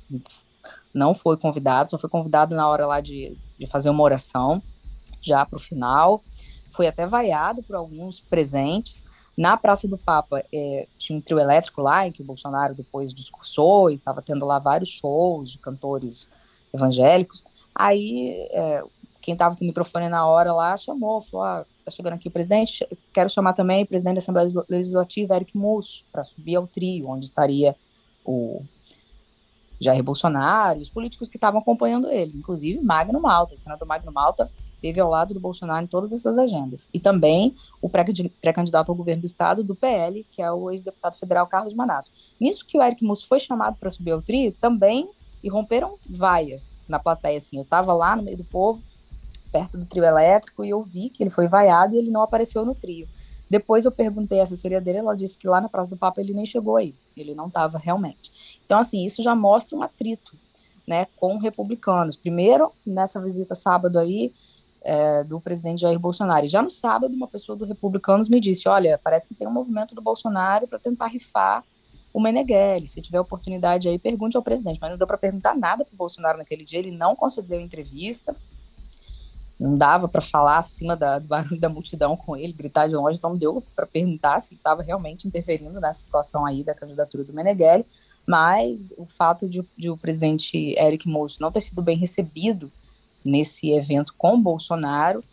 não 0.94 1.14
foi 1.14 1.38
convidado, 1.38 1.90
só 1.90 1.98
foi 1.98 2.10
convidado 2.10 2.56
na 2.56 2.68
hora 2.68 2.86
lá 2.86 3.02
de, 3.02 3.38
de 3.58 3.66
fazer 3.66 3.90
uma 3.90 4.04
oração, 4.04 4.62
já 5.22 5.46
para 5.46 5.58
o 5.58 5.62
final. 5.62 6.22
Foi 6.72 6.88
até 6.88 7.06
vaiado 7.06 7.64
por 7.64 7.76
alguns 7.76 8.20
presentes. 8.20 9.08
Na 9.38 9.58
Praça 9.58 9.88
do 9.88 9.98
Papa 9.98 10.44
é, 10.54 10.88
tinha 10.98 11.18
um 11.18 11.22
trio 11.22 11.40
elétrico 11.40 11.82
lá, 11.82 12.08
em 12.08 12.12
que 12.12 12.22
o 12.22 12.26
Bolsonaro 12.26 12.74
depois 12.74 13.14
discursou 13.14 13.90
e 13.90 13.96
estava 13.96 14.22
tendo 14.22 14.46
lá 14.46 14.60
vários 14.60 14.90
shows 14.90 15.52
de 15.52 15.60
cantores 15.60 16.30
evangélicos. 16.74 17.44
Aí 17.74 18.48
é, 18.52 18.84
quem 19.22 19.34
estava 19.34 19.56
com 19.56 19.64
o 19.64 19.68
microfone 19.68 20.08
na 20.08 20.26
hora 20.26 20.54
lá 20.54 20.78
chamou, 20.78 21.22
falou: 21.22 21.46
ah, 21.46 21.66
tá 21.86 21.92
chegando 21.92 22.14
aqui 22.14 22.28
o 22.28 22.32
presidente, 22.32 22.86
quero 23.14 23.30
chamar 23.30 23.54
também 23.54 23.84
o 23.84 23.88
presidente 23.88 24.16
da 24.16 24.20
Assembleia 24.20 24.50
Legislativa, 24.68 25.36
Eric 25.36 25.56
Musso, 25.56 26.04
para 26.12 26.24
subir 26.24 26.56
ao 26.56 26.66
trio, 26.66 27.08
onde 27.08 27.26
estaria 27.26 27.76
o 28.26 28.64
Jair 29.80 30.04
Bolsonaro 30.04 30.80
e 30.80 30.82
os 30.82 30.90
políticos 30.90 31.30
que 31.30 31.38
estavam 31.38 31.60
acompanhando 31.62 32.10
ele, 32.10 32.34
inclusive 32.36 32.82
Magno 32.82 33.22
Malta, 33.22 33.54
o 33.54 33.58
senador 33.58 33.88
Magno 33.88 34.12
Malta 34.12 34.50
esteve 34.68 35.00
ao 35.00 35.10
lado 35.10 35.34
do 35.34 35.40
Bolsonaro 35.40 35.84
em 35.84 35.88
todas 35.88 36.12
essas 36.12 36.38
agendas. 36.38 36.90
E 36.94 37.00
também 37.00 37.56
o 37.82 37.90
pré-candidato 37.90 38.90
ao 38.90 38.96
governo 38.96 39.22
do 39.22 39.28
estado 39.28 39.64
do 39.64 39.76
PL, 39.76 40.26
que 40.32 40.42
é 40.42 40.52
o 40.52 40.72
ex-deputado 40.72 41.18
federal 41.18 41.46
Carlos 41.46 41.74
Manato. 41.74 42.10
Nisso 42.40 42.66
que 42.66 42.78
o 42.78 42.82
Eric 42.82 43.04
Musso 43.04 43.28
foi 43.28 43.40
chamado 43.40 43.78
para 43.78 43.90
subir 43.90 44.12
ao 44.12 44.22
trio, 44.22 44.52
também 44.60 45.10
irromperam 45.44 45.98
vaias 46.10 46.76
na 46.88 46.98
plateia, 46.98 47.38
assim, 47.38 47.58
eu 47.58 47.64
estava 47.64 47.94
lá 47.94 48.16
no 48.16 48.24
meio 48.24 48.38
do 48.38 48.44
povo, 48.44 48.82
perto 49.56 49.78
do 49.78 49.86
trio 49.86 50.04
elétrico 50.04 50.66
e 50.66 50.70
eu 50.72 50.84
vi 50.84 51.10
que 51.10 51.24
ele 51.24 51.30
foi 51.30 51.48
vaiado 51.48 51.96
e 51.96 51.98
ele 51.98 52.12
não 52.12 52.22
apareceu 52.22 52.66
no 52.66 52.76
trio. 52.76 53.08
Depois 53.50 53.86
eu 53.86 53.92
perguntei 53.92 54.42
à 54.42 54.44
assessoria 54.44 54.82
dele, 54.82 54.98
ela 54.98 55.16
disse 55.16 55.38
que 55.38 55.48
lá 55.48 55.62
na 55.62 55.70
Praça 55.70 55.90
do 55.90 55.96
Papa 55.96 56.20
ele 56.20 56.34
nem 56.34 56.46
chegou 56.46 56.76
aí, 56.76 56.94
ele 57.16 57.34
não 57.34 57.48
estava 57.48 57.78
realmente. 57.78 58.60
Então, 58.66 58.78
assim, 58.78 59.06
isso 59.06 59.24
já 59.24 59.34
mostra 59.34 59.78
um 59.78 59.82
atrito, 59.82 60.36
né, 60.86 61.08
com 61.16 61.38
republicanos. 61.38 62.18
Primeiro, 62.18 62.70
nessa 62.86 63.22
visita 63.22 63.56
sábado 63.56 63.98
aí, 63.98 64.34
é, 64.82 65.24
do 65.24 65.40
presidente 65.40 65.82
Jair 65.82 65.98
Bolsonaro. 65.98 66.46
E 66.46 66.50
já 66.50 66.62
no 66.62 66.70
sábado, 66.70 67.14
uma 67.14 67.28
pessoa 67.28 67.58
do 67.58 67.64
Republicanos 67.64 68.28
me 68.28 68.42
disse, 68.42 68.68
olha, 68.68 69.00
parece 69.02 69.30
que 69.30 69.36
tem 69.36 69.48
um 69.48 69.54
movimento 69.54 69.96
do 69.96 70.02
Bolsonaro 70.02 70.68
para 70.68 70.80
tentar 70.80 71.08
rifar 71.08 71.64
o 72.14 72.20
Meneghelli. 72.20 72.88
Se 72.88 73.02
tiver 73.02 73.20
oportunidade 73.20 73.88
aí, 73.88 73.98
pergunte 73.98 74.36
ao 74.36 74.44
presidente. 74.44 74.80
Mas 74.82 74.92
não 74.92 74.98
deu 74.98 75.08
para 75.08 75.18
perguntar 75.18 75.56
nada 75.56 75.86
para 75.86 75.94
o 75.94 75.98
Bolsonaro 75.98 76.38
naquele 76.38 76.66
dia, 76.66 76.80
ele 76.80 76.92
não 76.92 77.16
concedeu 77.16 77.60
entrevista, 77.62 78.36
não 79.60 79.78
dava 79.78 80.08
para 80.08 80.22
falar 80.22 80.60
acima 80.60 80.96
da, 80.96 81.18
do 81.18 81.28
barulho 81.28 81.60
da 81.60 81.70
multidão 81.70 82.16
com 82.18 82.36
ele, 82.36 82.52
gritar 82.52 82.88
de 82.88 82.96
longe, 82.96 83.18
então 83.18 83.38
deu 83.38 83.64
para 83.76 83.86
perguntar 83.86 84.40
se 84.42 84.54
ele 84.54 84.60
estava 84.60 84.84
realmente 84.84 85.28
interferindo 85.28 85.80
na 85.80 85.94
situação 85.94 86.46
aí 86.46 86.64
da 86.64 86.76
candidatura 86.76 87.24
do 87.24 87.34
Meneghelli, 87.34 87.86
mas 88.28 88.94
o 88.98 89.06
fato 89.06 89.48
de, 89.48 89.64
de 89.78 89.90
o 89.90 89.98
presidente 89.98 90.76
Eric 90.78 91.08
Moço 91.08 91.42
não 91.42 91.52
ter 91.52 91.62
sido 91.62 91.82
bem 91.82 91.98
recebido 91.98 92.72
nesse 93.24 93.72
evento 93.72 94.14
com 94.18 94.42
Bolsonaro, 94.42 95.24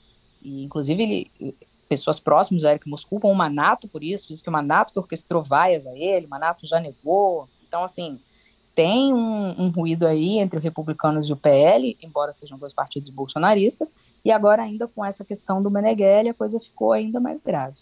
e 0.40 0.62
inclusive 0.62 1.02
ele, 1.02 1.56
pessoas 1.88 2.20
próximas 2.20 2.64
a 2.64 2.70
Eric 2.70 2.88
Moço 2.88 3.06
culpam 3.06 3.28
o 3.28 3.34
Manato 3.34 3.88
por 3.88 4.04
isso, 4.04 4.28
diz 4.28 4.40
que 4.40 4.48
o 4.48 4.52
Manato 4.52 4.92
que 4.92 4.98
orquestrou 4.98 5.42
vaias 5.42 5.86
a 5.86 5.96
ele, 5.96 6.26
o 6.26 6.30
Manato 6.30 6.64
já 6.64 6.78
negou, 6.78 7.48
então 7.66 7.82
assim, 7.82 8.20
tem 8.74 9.12
um, 9.12 9.62
um, 9.62 9.68
ruído 9.68 10.06
aí 10.06 10.38
entre 10.38 10.58
os 10.58 10.64
republicanos 10.64 11.28
e 11.28 11.32
o 11.32 11.36
PL, 11.36 11.96
embora 12.02 12.32
sejam 12.32 12.58
dois 12.58 12.72
partidos 12.72 13.10
bolsonaristas, 13.10 13.94
e 14.24 14.30
agora 14.30 14.62
ainda 14.62 14.88
com 14.88 15.04
essa 15.04 15.24
questão 15.24 15.62
do 15.62 15.70
Meneghelli, 15.70 16.30
a 16.30 16.34
coisa 16.34 16.58
ficou 16.58 16.92
ainda 16.92 17.20
mais 17.20 17.40
grave. 17.40 17.76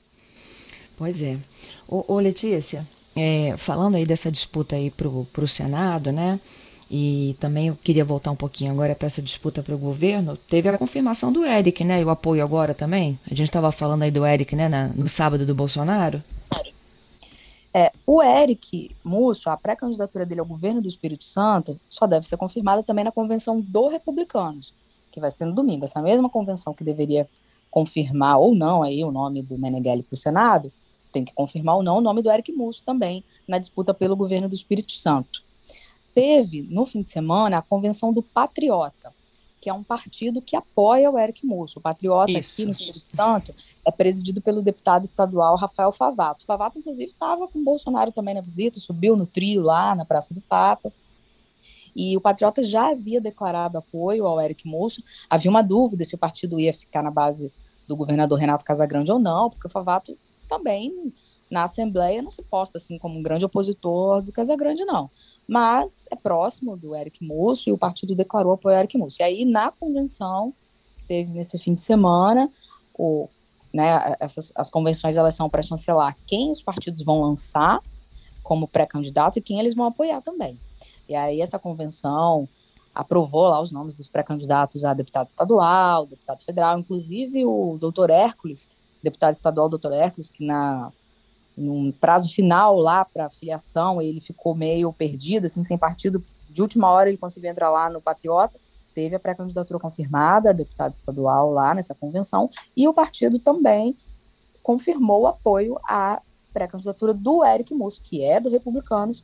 Pois 0.99 1.23
é. 1.23 1.39
Ô, 1.89 2.05
ô 2.15 2.19
Letícia, 2.19 2.87
é, 3.15 3.55
falando 3.57 3.95
aí 3.95 4.05
dessa 4.05 4.31
disputa 4.31 4.77
aí 4.77 4.91
para 4.91 5.09
o 5.09 5.49
Senado, 5.49 6.13
né, 6.13 6.41
e 6.91 7.37
também 7.39 7.69
eu 7.69 7.77
queria 7.77 8.05
voltar 8.05 8.33
um 8.33 8.37
pouquinho 8.37 8.73
agora 8.73 8.97
para 8.97 9.07
essa 9.07 9.23
disputa 9.23 9.63
para 9.63 9.75
o 9.75 9.79
governo, 9.79 10.37
teve 10.37 10.69
a 10.69 10.77
confirmação 10.77 11.33
do 11.33 11.45
Eric, 11.45 11.85
né, 11.85 12.01
e 12.01 12.05
o 12.05 12.11
apoio 12.11 12.43
agora 12.43 12.75
também, 12.75 13.19
a 13.27 13.35
gente 13.35 13.45
estava 13.49 13.71
falando 13.71 14.03
aí 14.03 14.11
do 14.11 14.27
Eric, 14.27 14.57
né, 14.57 14.69
na, 14.69 14.89
no 14.89 15.09
sábado 15.09 15.47
do 15.47 15.55
Bolsonaro, 15.55 16.21
é, 17.73 17.93
o 18.07 18.23
Eric 18.23 18.95
Musso, 19.05 19.49
a 19.49 19.57
pré-candidatura 19.57 20.27
dele 20.27 20.41
ao 20.41 20.47
governo 20.47 20.81
do 20.81 20.89
Espírito 20.89 21.25
Santo, 21.25 21.79
só 21.89 22.07
deve 22.07 22.27
ser 22.27 22.37
confirmada 22.37 22.83
também 22.83 23.05
na 23.05 23.13
convenção 23.13 23.61
do 23.61 23.89
Republicanos, 23.89 24.75
que 25.11 25.21
vai 25.21 25.31
ser 25.31 25.45
no 25.45 25.55
domingo. 25.55 25.85
Essa 25.85 26.03
mesma 26.03 26.29
convenção 26.29 26.75
que 26.75 26.83
deveria 26.83 27.29
confirmar 27.71 28.39
ou 28.39 28.55
não 28.55 28.83
aí 28.83 29.05
o 29.05 29.13
nome 29.13 29.43
do 29.43 29.57
Meneghelli 29.57 30.03
para 30.03 30.15
o 30.15 30.17
Senado, 30.17 30.73
tem 31.13 31.25
que 31.25 31.33
confirmar 31.33 31.77
ou 31.77 31.83
não 31.83 31.99
o 31.99 32.01
nome 32.01 32.23
do 32.23 32.31
Eric 32.31 32.53
Musso 32.53 32.85
também 32.85 33.25
na 33.47 33.59
disputa 33.59 33.95
pelo 33.95 34.17
governo 34.17 34.49
do 34.49 34.55
Espírito 34.55 34.93
Santo. 34.93 35.43
Teve, 36.15 36.63
no 36.63 36.85
fim 36.85 37.03
de 37.03 37.11
semana, 37.13 37.59
a 37.59 37.63
convenção 37.63 38.13
do 38.13 38.23
Patriota, 38.23 39.13
que 39.61 39.69
é 39.69 39.75
um 39.75 39.83
partido 39.83 40.41
que 40.41 40.57
apoia 40.57 41.11
o 41.11 41.19
Eric 41.19 41.45
Moço. 41.45 41.79
O 41.79 41.83
Patriota 41.83 42.33
Isso. 42.33 42.55
aqui 42.55 42.65
no 42.65 42.73
Espírito 42.73 43.07
Santo 43.15 43.55
é 43.85 43.91
presidido 43.91 44.41
pelo 44.41 44.63
deputado 44.63 45.05
estadual 45.05 45.57
Rafael 45.57 45.93
Favato. 45.93 46.47
Favato, 46.47 46.79
inclusive, 46.79 47.11
estava 47.11 47.47
com 47.47 47.59
o 47.59 47.65
Bolsonaro 47.65 48.11
também 48.11 48.35
na 48.35 48.41
visita, 48.41 48.81
subiu 48.81 49.15
no 49.15 49.27
trio 49.27 49.63
lá 49.63 49.95
na 49.95 50.05
Praça 50.05 50.33
do 50.33 50.41
Papa. 50.41 50.91
E 51.95 52.17
o 52.17 52.21
Patriota 52.21 52.63
já 52.63 52.91
havia 52.91 53.21
declarado 53.21 53.77
apoio 53.77 54.27
ao 54.27 54.41
Eric 54.41 54.67
Moço. 54.67 55.03
Havia 55.29 55.51
uma 55.51 55.63
dúvida 55.63 56.05
se 56.05 56.15
o 56.15 56.19
partido 56.19 56.59
ia 56.59 56.73
ficar 56.73 57.03
na 57.03 57.11
base 57.11 57.53
do 57.87 57.97
governador 57.97 58.39
Renato 58.39 58.65
Casagrande 58.65 59.13
ou 59.13 59.19
não, 59.19 59.51
porque 59.51 59.67
o 59.67 59.71
Favato 59.71 60.17
também 60.49 61.13
na 61.51 61.65
Assembleia 61.65 62.23
não 62.23 62.31
se 62.31 62.43
posta 62.43 62.79
assim 62.79 62.99
como 62.99 63.19
um 63.19 63.23
grande 63.23 63.45
opositor 63.45 64.23
do 64.23 64.33
Casagrande, 64.33 64.85
não 64.85 65.11
mas 65.51 66.07
é 66.13 66.15
próximo 66.15 66.77
do 66.77 66.95
Eric 66.95 67.25
Moço 67.27 67.69
e 67.69 67.73
o 67.73 67.77
partido 67.77 68.15
declarou 68.15 68.53
apoio 68.53 68.77
ao 68.77 68.81
Eric 68.83 68.97
Moço. 68.97 69.17
E 69.19 69.25
aí, 69.25 69.45
na 69.45 69.73
convenção 69.73 70.55
que 70.97 71.03
teve 71.07 71.33
nesse 71.33 71.59
fim 71.59 71.75
de 71.75 71.81
semana, 71.81 72.49
o, 72.95 73.29
né, 73.75 74.15
essas, 74.21 74.53
as 74.55 74.71
convenções 74.71 75.17
elas 75.17 75.35
são 75.35 75.51
para 75.51 75.61
chancelar 75.61 76.17
quem 76.25 76.53
os 76.53 76.63
partidos 76.63 77.03
vão 77.03 77.23
lançar 77.23 77.83
como 78.45 78.69
pré-candidatos 78.69 79.39
e 79.39 79.41
quem 79.41 79.59
eles 79.59 79.75
vão 79.75 79.87
apoiar 79.87 80.23
também. 80.23 80.57
E 81.09 81.17
aí, 81.17 81.41
essa 81.41 81.59
convenção 81.59 82.49
aprovou 82.95 83.49
lá 83.49 83.61
os 83.61 83.73
nomes 83.73 83.97
dos 83.97 84.09
pré-candidatos 84.09 84.85
a 84.85 84.95
deputado 84.95 85.27
estadual, 85.27 86.07
deputado 86.07 86.45
federal, 86.45 86.79
inclusive 86.79 87.45
o 87.45 87.77
doutor 87.77 88.09
Hércules, 88.09 88.69
deputado 89.03 89.33
estadual 89.33 89.69
doutor 89.69 89.93
Hércules, 89.93 90.31
que 90.31 90.45
na 90.45 90.93
num 91.61 91.93
prazo 91.93 92.33
final 92.33 92.77
lá 92.77 93.05
para 93.05 93.31
filiação, 93.31 94.01
ele 94.01 94.21
ficou 94.21 94.55
meio 94.55 94.93
perdido, 94.93 95.47
assim, 95.47 95.63
sem 95.63 95.77
partido. 95.77 96.25
De 96.49 96.63
última 96.63 96.91
hora 96.91 97.09
ele 97.09 97.19
conseguiu 97.19 97.51
entrar 97.51 97.71
lá 97.71 97.89
no 97.89 98.01
Patriota, 98.01 98.59
teve 98.95 99.15
a 99.15 99.21
pré-candidatura 99.21 99.79
confirmada, 99.79 100.53
deputado 100.53 100.95
estadual 100.95 101.51
lá 101.51 101.75
nessa 101.75 101.95
convenção, 101.95 102.51
e 102.77 102.89
o 102.89 102.95
partido 102.95 103.39
também 103.39 103.97
confirmou 104.63 105.23
o 105.23 105.27
apoio 105.27 105.79
à 105.89 106.21
pré-candidatura 106.53 107.15
do 107.15 107.45
Eric 107.45 107.73
Musso, 107.75 108.01
que 108.03 108.23
é 108.23 108.41
do 108.41 108.51
Republicanos, 108.51 109.23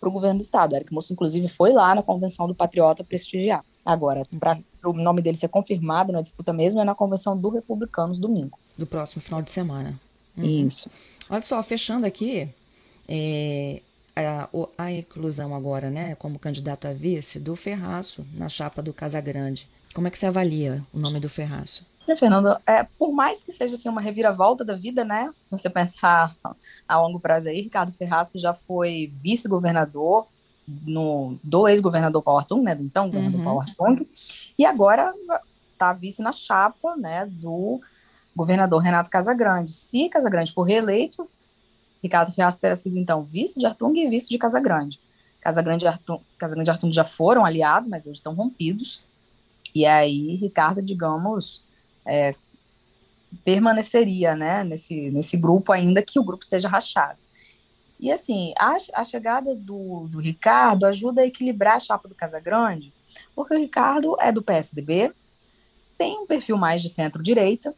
para 0.00 0.08
o 0.08 0.12
governo 0.12 0.40
do 0.40 0.42
estado. 0.42 0.72
O 0.72 0.76
Eric 0.76 0.92
Musso, 0.92 1.12
inclusive, 1.12 1.48
foi 1.48 1.72
lá 1.72 1.94
na 1.94 2.02
convenção 2.02 2.46
do 2.46 2.54
Patriota 2.54 3.04
prestigiar. 3.04 3.64
Agora, 3.84 4.26
para 4.38 4.58
o 4.84 4.92
nome 4.92 5.22
dele 5.22 5.36
ser 5.36 5.48
confirmado 5.48 6.12
na 6.12 6.20
disputa 6.20 6.52
mesmo, 6.52 6.80
é 6.80 6.84
na 6.84 6.94
convenção 6.94 7.36
do 7.36 7.48
Republicanos 7.48 8.18
domingo. 8.18 8.58
Do 8.76 8.86
próximo 8.86 9.22
final 9.22 9.40
de 9.40 9.50
semana. 9.50 9.98
Uhum. 10.36 10.66
Isso. 10.66 10.90
Olha 11.28 11.42
só, 11.42 11.62
fechando 11.62 12.06
aqui, 12.06 12.48
é, 13.08 13.80
a, 14.14 14.48
a, 14.78 14.92
inclusão 14.92 15.54
agora, 15.54 15.90
né, 15.90 16.14
como 16.14 16.38
candidato 16.38 16.86
a 16.86 16.92
vice, 16.92 17.38
do 17.38 17.54
Ferraço 17.56 18.26
na 18.34 18.48
chapa 18.48 18.82
do 18.82 18.92
Casagrande. 18.92 19.68
Como 19.94 20.06
é 20.06 20.10
que 20.10 20.18
você 20.18 20.26
avalia 20.26 20.84
o 20.92 20.98
nome 20.98 21.20
do 21.20 21.28
Ferraço? 21.28 21.86
Fernando, 22.16 22.56
é, 22.66 22.84
por 22.98 23.12
mais 23.12 23.42
que 23.42 23.50
seja 23.50 23.74
assim, 23.74 23.88
uma 23.88 24.00
reviravolta 24.00 24.64
da 24.64 24.76
vida, 24.76 25.04
né? 25.04 25.32
Se 25.46 25.50
você 25.50 25.68
pensar 25.68 26.32
a 26.86 27.00
longo 27.00 27.18
prazo 27.18 27.48
aí, 27.48 27.60
Ricardo 27.60 27.90
Ferraço 27.90 28.38
já 28.38 28.54
foi 28.54 29.10
vice-governador 29.20 30.26
no, 30.68 31.36
do 31.42 31.66
ex-governador 31.66 32.22
Paulo 32.22 32.40
Artung, 32.40 32.62
né? 32.62 32.74
Do 32.74 32.84
então 32.84 33.06
governador 33.06 33.38
uhum. 33.38 33.44
Paulo 33.44 33.60
Artung, 33.60 34.06
e 34.56 34.64
agora 34.64 35.12
está 35.72 35.92
vice 35.92 36.22
na 36.22 36.30
chapa, 36.30 36.96
né? 36.96 37.26
Do 37.26 37.80
governador 38.36 38.82
Renato 38.82 39.10
Casagrande. 39.10 39.72
Se 39.72 40.08
Casagrande 40.10 40.52
for 40.52 40.62
reeleito, 40.62 41.28
Ricardo 42.02 42.30
Ferraz 42.30 42.56
terá 42.58 42.76
sido, 42.76 42.98
então, 42.98 43.22
vice 43.22 43.58
de 43.58 43.66
Artung 43.66 43.96
e 43.96 44.08
vice 44.08 44.28
de 44.28 44.36
Casagrande. 44.36 45.00
Casagrande 45.40 45.84
e 45.84 45.88
Artung, 45.88 46.20
Casagrande 46.36 46.68
e 46.68 46.72
Artung 46.72 46.92
já 46.92 47.04
foram 47.04 47.44
aliados, 47.44 47.88
mas 47.88 48.04
hoje 48.04 48.18
estão 48.18 48.34
rompidos. 48.34 49.02
E 49.74 49.86
aí, 49.86 50.36
Ricardo, 50.36 50.82
digamos, 50.82 51.64
é, 52.04 52.34
permaneceria 53.44 54.36
né, 54.36 54.62
nesse, 54.62 55.10
nesse 55.10 55.36
grupo, 55.36 55.72
ainda 55.72 56.02
que 56.02 56.18
o 56.18 56.24
grupo 56.24 56.44
esteja 56.44 56.68
rachado. 56.68 57.18
E 57.98 58.12
assim, 58.12 58.52
a, 58.58 58.76
a 58.94 59.04
chegada 59.04 59.54
do, 59.54 60.06
do 60.08 60.20
Ricardo 60.20 60.84
ajuda 60.84 61.22
a 61.22 61.26
equilibrar 61.26 61.76
a 61.76 61.80
chapa 61.80 62.08
do 62.08 62.14
Casagrande, 62.14 62.92
porque 63.34 63.54
o 63.54 63.58
Ricardo 63.58 64.16
é 64.20 64.30
do 64.30 64.42
PSDB, 64.42 65.12
tem 65.96 66.18
um 66.18 66.26
perfil 66.26 66.58
mais 66.58 66.82
de 66.82 66.90
centro-direita, 66.90 67.74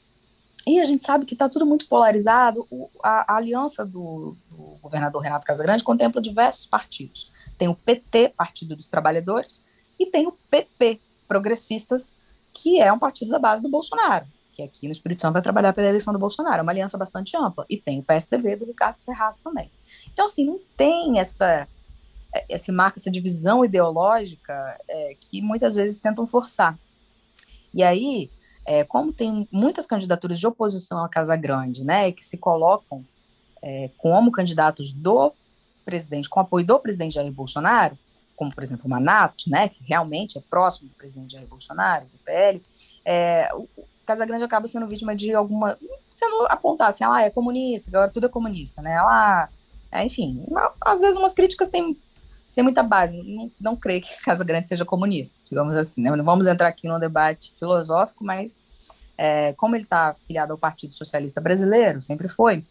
e 0.68 0.80
a 0.80 0.84
gente 0.84 1.02
sabe 1.02 1.24
que 1.24 1.34
está 1.34 1.48
tudo 1.48 1.64
muito 1.64 1.88
polarizado. 1.88 2.66
O, 2.70 2.90
a, 3.02 3.32
a, 3.32 3.36
aliança 3.36 3.86
do, 3.86 4.36
do, 4.50 4.78
governador 4.82 5.22
Renato 5.22 5.46
Casagrande 5.46 5.82
contempla 5.82 6.20
diversos 6.20 6.66
partidos. 6.66 7.30
Tem 7.56 7.68
o 7.68 7.74
PT, 7.74 8.34
Partido 8.36 8.76
dos 8.76 8.86
Trabalhadores, 8.86 9.64
e 9.98 10.06
tem 10.06 10.26
o 10.26 10.32
PP, 10.50 11.00
Progressistas, 11.26 12.12
que 12.52 12.80
é 12.80 12.92
um 12.92 12.98
partido 12.98 13.30
da 13.30 13.38
base 13.38 13.62
do 13.62 13.68
Bolsonaro, 13.68 14.26
que 14.52 14.62
aqui 14.62 14.86
no 14.86 14.92
Espírito 14.92 15.22
Santo 15.22 15.34
vai 15.34 15.42
trabalhar 15.42 15.72
pela 15.72 15.88
eleição 15.88 16.12
do 16.12 16.18
Bolsonaro. 16.18 16.58
É 16.58 16.62
uma 16.62 16.72
aliança 16.72 16.98
bastante 16.98 17.36
ampla. 17.36 17.64
E 17.68 17.76
tem 17.76 18.00
o 18.00 18.02
PSDB 18.02 18.56
do 18.56 18.66
Ricardo 18.66 18.96
Ferraz 18.96 19.36
também. 19.36 19.70
Então, 20.12 20.24
assim, 20.24 20.44
não 20.44 20.58
tem 20.76 21.18
essa, 21.18 21.66
essa 22.48 22.72
marca, 22.72 22.98
essa 22.98 23.10
divisão 23.10 23.64
ideológica 23.64 24.78
é, 24.88 25.16
que 25.20 25.40
muitas 25.40 25.74
vezes 25.74 25.98
tentam 25.98 26.26
forçar. 26.26 26.78
E 27.72 27.82
aí, 27.82 28.30
é, 28.68 28.84
como 28.84 29.14
tem 29.14 29.48
muitas 29.50 29.86
candidaturas 29.86 30.38
de 30.38 30.46
oposição 30.46 31.02
à 31.02 31.08
Casa 31.08 31.34
Grande, 31.34 31.82
né, 31.82 32.12
que 32.12 32.22
se 32.22 32.36
colocam 32.36 33.02
é, 33.62 33.88
como 33.96 34.30
candidatos 34.30 34.92
do 34.92 35.32
presidente, 35.86 36.28
com 36.28 36.38
apoio 36.38 36.66
do 36.66 36.78
presidente 36.78 37.14
Jair 37.14 37.32
Bolsonaro, 37.32 37.96
como, 38.36 38.54
por 38.54 38.62
exemplo, 38.62 38.84
o 38.84 38.90
Manato, 38.90 39.48
né, 39.48 39.70
que 39.70 39.82
realmente 39.82 40.36
é 40.36 40.42
próximo 40.50 40.90
do 40.90 40.94
presidente 40.96 41.32
Jair 41.32 41.46
Bolsonaro, 41.46 42.04
do 42.04 42.18
PL, 42.18 42.62
é, 43.06 43.48
o 43.54 43.66
Casa 44.04 44.26
Grande 44.26 44.44
acaba 44.44 44.66
sendo 44.66 44.86
vítima 44.86 45.16
de 45.16 45.32
alguma, 45.32 45.78
sendo 46.10 46.44
apontado 46.50 46.90
assim, 46.90 47.04
ah, 47.04 47.22
é 47.22 47.30
comunista, 47.30 47.88
agora 47.88 48.10
tudo 48.10 48.26
é 48.26 48.28
comunista, 48.28 48.82
né, 48.82 48.92
ela, 48.92 49.48
é, 49.90 50.04
enfim, 50.04 50.44
às 50.78 51.00
vezes 51.00 51.16
umas 51.16 51.32
críticas 51.32 51.68
sem, 51.68 51.96
sem 52.48 52.64
muita 52.64 52.82
base, 52.82 53.16
não, 53.16 53.50
não 53.60 53.76
creio 53.76 54.02
que 54.02 54.16
Casa 54.24 54.44
Grande 54.44 54.68
seja 54.68 54.84
comunista, 54.84 55.38
digamos 55.48 55.74
assim, 55.74 56.00
né? 56.00 56.10
Não 56.10 56.24
vamos 56.24 56.46
entrar 56.46 56.68
aqui 56.68 56.88
num 56.88 56.98
debate 56.98 57.52
filosófico, 57.58 58.24
mas 58.24 58.64
é, 59.16 59.52
como 59.54 59.76
ele 59.76 59.84
está 59.84 60.14
filiado 60.14 60.52
ao 60.52 60.58
Partido 60.58 60.92
Socialista 60.92 61.40
Brasileiro, 61.40 62.00
sempre 62.00 62.28
foi, 62.28 62.64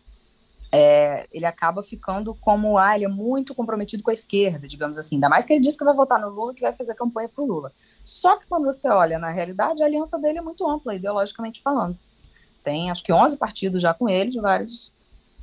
é, 0.71 1.27
ele 1.31 1.45
acaba 1.45 1.81
ficando 1.81 2.33
como, 2.35 2.77
ah, 2.77 2.95
ele 2.95 3.05
é 3.05 3.09
muito 3.09 3.55
comprometido 3.55 4.03
com 4.03 4.09
a 4.09 4.13
esquerda, 4.13 4.67
digamos 4.67 4.97
assim, 4.97 5.15
ainda 5.15 5.29
mais 5.29 5.45
que 5.45 5.53
ele 5.53 5.61
diz 5.61 5.77
que 5.77 5.83
vai 5.83 5.93
votar 5.93 6.19
no 6.19 6.29
Lula, 6.29 6.53
que 6.53 6.61
vai 6.61 6.73
fazer 6.73 6.95
campanha 6.95 7.29
para 7.29 7.43
o 7.43 7.47
Lula. 7.47 7.71
Só 8.03 8.37
que 8.37 8.47
quando 8.47 8.65
você 8.65 8.89
olha 8.89 9.19
na 9.19 9.31
realidade, 9.31 9.81
a 9.81 9.85
aliança 9.85 10.17
dele 10.17 10.39
é 10.39 10.41
muito 10.41 10.67
ampla, 10.67 10.95
ideologicamente 10.95 11.61
falando. 11.61 11.97
Tem, 12.63 12.91
acho 12.91 13.03
que 13.03 13.13
11 13.13 13.37
partidos 13.37 13.81
já 13.81 13.93
com 13.93 14.09
ele, 14.09 14.29
de 14.29 14.41
vários 14.41 14.93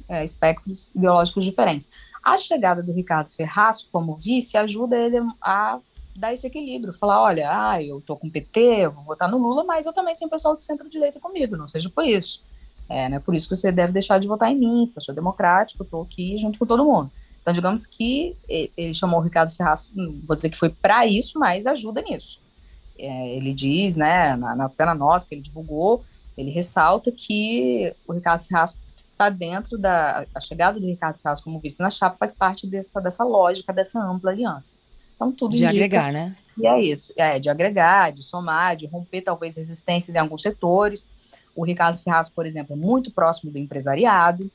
é, 0.09 0.25
espectros 0.25 0.91
ideológicos 0.95 1.45
diferentes. 1.45 1.89
A 2.23 2.37
chegada 2.37 2.83
do 2.83 2.93
Ricardo 2.93 3.29
Ferraz 3.29 3.83
como 3.83 4.17
vice 4.17 4.57
ajuda 4.57 4.97
ele 4.97 5.19
a 5.41 5.79
dar 6.17 6.33
esse 6.33 6.47
equilíbrio, 6.47 6.93
falar, 6.93 7.21
olha, 7.21 7.49
ah, 7.51 7.83
eu 7.83 8.01
tô 8.01 8.17
com 8.17 8.29
o 8.29 8.31
PT, 8.31 8.61
eu 8.61 8.93
vou 8.93 9.05
votar 9.05 9.29
no 9.29 9.37
Lula, 9.37 9.65
mas 9.65 9.85
eu 9.85 9.93
também 9.93 10.15
tenho 10.15 10.31
pessoal 10.31 10.57
de 10.57 10.63
centro-direita 10.63 11.19
comigo, 11.19 11.57
não 11.57 11.67
seja 11.67 11.91
por 11.91 12.05
isso. 12.05 12.43
É, 12.89 13.09
né, 13.09 13.19
por 13.19 13.35
isso 13.35 13.49
que 13.49 13.57
você 13.57 13.73
deve 13.73 13.93
deixar 13.93 14.21
de 14.21 14.29
votar 14.29 14.53
em 14.53 14.57
mim, 14.57 14.87
porque 14.87 14.99
eu 14.99 15.03
sou 15.03 15.15
democrático, 15.15 15.83
eu 15.83 15.85
estou 15.85 16.03
aqui 16.03 16.37
junto 16.37 16.59
com 16.59 16.67
todo 16.67 16.85
mundo. 16.85 17.11
Então, 17.41 17.53
digamos 17.53 17.85
que 17.87 18.37
ele 18.49 18.95
chamou 18.95 19.21
o 19.21 19.23
Ricardo 19.23 19.55
Ferraz, 19.55 19.93
vou 20.27 20.35
dizer 20.35 20.49
que 20.49 20.57
foi 20.57 20.71
para 20.71 21.07
isso, 21.07 21.39
mas 21.39 21.67
ajuda 21.67 22.01
nisso. 22.01 22.41
É, 22.99 23.37
ele 23.37 23.53
diz, 23.53 23.97
né, 23.97 24.37
na, 24.37 24.55
na, 24.55 24.65
até 24.67 24.85
na 24.85 24.95
nota 24.95 25.27
que 25.27 25.35
ele 25.35 25.43
divulgou, 25.43 26.03
ele 26.39 26.51
ressalta 26.51 27.13
que 27.13 27.95
o 28.07 28.13
Ricardo 28.13 28.45
Ferraz 28.45 28.81
está 29.15 29.31
dentro 29.31 29.79
da 29.79 30.27
a 30.35 30.41
chegada 30.41 30.79
do 30.79 30.87
Ricardo 30.87 31.17
Ferraz 31.17 31.41
como 31.41 31.61
vice 31.61 31.81
na 31.81 31.91
chapa 31.91 32.17
faz 32.19 32.35
parte 32.35 32.67
dessa, 32.67 33.01
dessa 33.01 33.25
lógica, 33.25 33.73
dessa 33.73 34.01
ampla 34.01 34.31
aliança. 34.31 34.75
Então, 35.15 35.33
tudo 35.33 35.57
De 35.57 35.65
agregar, 35.65 36.13
né? 36.13 36.37
E 36.59 36.67
é 36.67 36.81
isso, 36.81 37.13
é, 37.17 37.39
de 37.39 37.49
agregar, 37.49 38.13
de 38.13 38.23
somar, 38.23 38.77
de 38.77 38.87
romper 38.87 39.23
talvez 39.23 39.57
resistências 39.57 40.15
em 40.15 40.19
alguns 40.19 40.43
setores. 40.43 41.09
O 41.55 41.65
Ricardo 41.65 41.99
Ferraz, 41.99 42.29
por 42.29 42.47
exemplo, 42.47 42.75
é 42.75 42.77
muito 42.77 43.11
próximo 43.11 43.51
do 43.51 43.59
empresariado. 43.59 44.51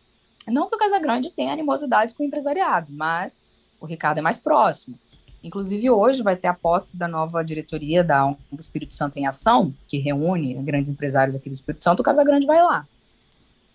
Não 0.48 0.70
que 0.70 0.76
o 0.76 0.80
Casagrande 0.80 1.32
tenha 1.32 1.54
animosidades 1.54 2.16
com 2.16 2.24
o 2.24 2.26
empresariado, 2.26 2.88
mas 2.92 3.38
o 3.80 3.86
Ricardo 3.86 4.20
é 4.20 4.22
mais 4.22 4.38
próximo. 4.38 4.98
Inclusive, 5.44 5.90
hoje 5.90 6.22
vai 6.22 6.36
ter 6.36 6.48
a 6.48 6.54
posse 6.54 6.98
da 6.98 7.08
nova 7.08 7.44
diretoria 7.44 8.04
da 8.04 8.34
Espírito 8.58 8.94
Santo 8.94 9.18
em 9.18 9.26
Ação, 9.26 9.74
que 9.88 9.98
reúne 9.98 10.54
grandes 10.56 10.90
empresários 10.90 11.36
aqui 11.36 11.50
do 11.50 11.54
Espírito 11.54 11.84
Santo. 11.84 12.02
O 12.02 12.04
Casagrande 12.04 12.46
vai 12.46 12.62
lá. 12.62 12.86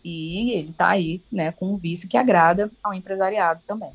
E 0.04 0.52
ele 0.52 0.70
está 0.70 0.90
aí 0.90 1.22
né, 1.32 1.50
com 1.52 1.72
um 1.72 1.76
vice 1.76 2.06
que 2.06 2.16
agrada 2.16 2.70
ao 2.82 2.92
empresariado 2.92 3.64
também. 3.64 3.90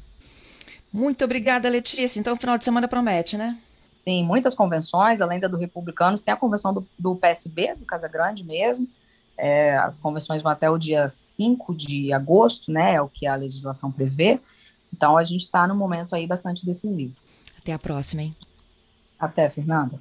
Muito 0.91 1.23
obrigada, 1.23 1.69
Letícia. 1.69 2.19
Então, 2.19 2.33
o 2.33 2.37
final 2.37 2.57
de 2.57 2.63
semana 2.63 2.87
promete, 2.87 3.37
né? 3.37 3.57
Tem 4.03 4.25
muitas 4.25 4.55
convenções, 4.55 5.21
além 5.21 5.39
da 5.39 5.47
do 5.47 5.57
Republicanos, 5.57 6.23
tem 6.23 6.33
a 6.33 6.37
convenção 6.37 6.73
do, 6.73 6.87
do 6.97 7.15
PSB, 7.15 7.75
do 7.75 7.85
Casa 7.85 8.07
Grande 8.07 8.43
mesmo, 8.43 8.87
é, 9.39 9.77
as 9.77 9.99
convenções 10.01 10.41
vão 10.41 10.51
até 10.51 10.69
o 10.69 10.77
dia 10.77 11.07
5 11.07 11.73
de 11.73 12.11
agosto, 12.11 12.71
né? 12.71 12.95
É 12.95 13.01
o 13.01 13.07
que 13.07 13.25
a 13.25 13.35
legislação 13.35 13.89
prevê. 13.89 14.39
Então 14.93 15.17
a 15.17 15.23
gente 15.23 15.41
está 15.41 15.65
num 15.65 15.77
momento 15.77 16.13
aí 16.13 16.27
bastante 16.27 16.65
decisivo. 16.65 17.13
Até 17.57 17.71
a 17.71 17.79
próxima, 17.79 18.23
hein? 18.23 18.35
Até, 19.17 19.49
Fernanda. 19.49 19.99